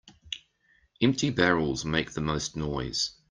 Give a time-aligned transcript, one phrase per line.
[0.99, 3.11] Empty barrels make the most noise.